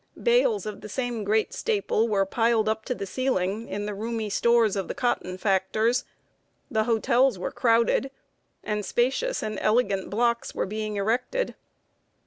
[0.19, 4.31] Bales of the same great staple were piled up to the ceiling in the roomy
[4.31, 6.05] stores of the cotton factors;
[6.71, 8.09] the hotels were crowded,
[8.63, 11.53] and spacious and elegant blocks were being erected.